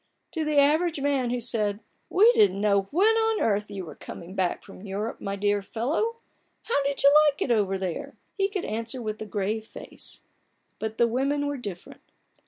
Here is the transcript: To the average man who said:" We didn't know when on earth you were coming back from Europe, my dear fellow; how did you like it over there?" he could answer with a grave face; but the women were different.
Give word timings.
To 0.31 0.43
the 0.43 0.57
average 0.57 0.99
man 0.99 1.29
who 1.29 1.39
said:" 1.39 1.79
We 2.09 2.31
didn't 2.33 2.59
know 2.59 2.87
when 2.89 3.15
on 3.17 3.39
earth 3.39 3.69
you 3.69 3.85
were 3.85 3.93
coming 3.93 4.33
back 4.33 4.63
from 4.63 4.81
Europe, 4.81 5.21
my 5.21 5.35
dear 5.35 5.61
fellow; 5.61 6.15
how 6.63 6.81
did 6.81 7.03
you 7.03 7.15
like 7.27 7.39
it 7.43 7.51
over 7.51 7.77
there?" 7.77 8.15
he 8.39 8.47
could 8.49 8.65
answer 8.65 8.99
with 8.99 9.21
a 9.21 9.27
grave 9.27 9.63
face; 9.63 10.21
but 10.79 10.97
the 10.97 11.07
women 11.07 11.45
were 11.45 11.55
different. 11.57 12.01